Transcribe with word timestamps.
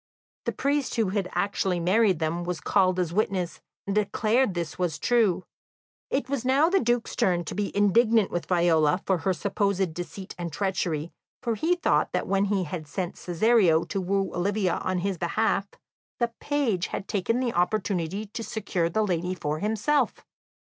The 0.45 0.51
priest 0.51 0.95
who 0.95 1.09
had 1.09 1.29
actually 1.35 1.79
married 1.79 2.17
them 2.17 2.43
was 2.43 2.59
called 2.59 2.97
as 2.97 3.13
witness, 3.13 3.61
and 3.85 3.93
declared 3.93 4.55
this 4.55 4.79
was 4.79 4.97
true. 4.97 5.43
It 6.09 6.27
was 6.27 6.43
now 6.43 6.69
the 6.71 6.79
Duke's 6.79 7.15
turn 7.15 7.43
to 7.45 7.53
be 7.53 7.71
indignant 7.77 8.31
with 8.31 8.47
Viola 8.47 9.03
for 9.05 9.19
her 9.19 9.31
supposed 9.33 9.93
deceit 9.93 10.33
and 10.39 10.51
treachery, 10.51 11.11
for 11.43 11.53
he 11.53 11.75
thought 11.75 12.13
that 12.13 12.25
when 12.25 12.45
he 12.45 12.63
had 12.63 12.87
sent 12.87 13.15
Cesario 13.23 13.83
to 13.83 14.01
woo 14.01 14.33
Olivia 14.33 14.77
on 14.77 14.97
his 15.05 15.19
behalf, 15.19 15.67
the 16.17 16.25
young 16.25 16.33
page 16.39 16.87
had 16.87 17.07
taken 17.07 17.39
the 17.39 17.53
opportunity 17.53 18.25
to 18.25 18.43
secure 18.43 18.89
the 18.89 19.05
lady 19.05 19.35
for 19.35 19.59
himself. 19.59 20.25